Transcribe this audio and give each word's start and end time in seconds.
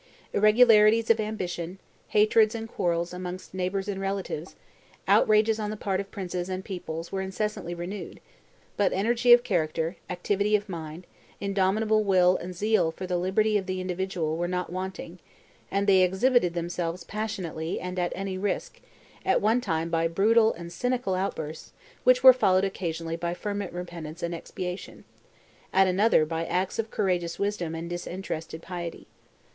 Irregularities 0.33 1.11
of 1.11 1.19
ambition, 1.19 1.77
hatreds 2.07 2.55
and 2.55 2.67
quarrels 2.67 3.13
amongst 3.13 3.53
neighbors 3.53 3.87
and 3.87 4.01
relatives, 4.01 4.55
outrages 5.07 5.59
on 5.59 5.69
the 5.69 5.77
part 5.77 5.99
of 5.99 6.09
princes 6.09 6.49
and 6.49 6.65
peoples 6.65 7.11
were 7.11 7.21
incessantly 7.21 7.75
renewed; 7.75 8.19
but 8.77 8.91
energy 8.93 9.31
of 9.31 9.43
character, 9.43 9.97
activity 10.09 10.55
of 10.55 10.67
mind, 10.67 11.05
indomitable 11.39 12.03
will 12.03 12.35
and 12.37 12.55
zeal 12.55 12.89
for 12.89 13.05
the 13.05 13.15
liberty 13.19 13.59
of 13.59 13.67
the 13.67 13.79
individual 13.79 14.37
were 14.37 14.47
not 14.47 14.71
wanting, 14.71 15.19
and 15.69 15.85
they 15.85 16.01
exhibited 16.01 16.55
themselves 16.55 17.03
passionately 17.03 17.79
and 17.79 17.99
at 17.99 18.11
any 18.15 18.39
risk, 18.39 18.81
at 19.23 19.39
one 19.39 19.61
time 19.61 19.91
by 19.91 20.07
brutal 20.07 20.51
and 20.53 20.73
cynical 20.73 21.13
outbursts 21.13 21.73
which 22.03 22.23
were 22.23 22.33
followed 22.33 22.65
occasionally 22.65 23.15
by 23.17 23.35
fervent 23.35 23.71
repentance 23.71 24.23
and 24.23 24.33
expiation, 24.33 25.03
at 25.71 25.85
another 25.85 26.25
by 26.25 26.43
acts 26.45 26.79
of 26.79 26.89
courageous 26.89 27.37
wisdom 27.37 27.75
and 27.75 27.87
disinterested 27.91 28.63
piety. 28.63 29.05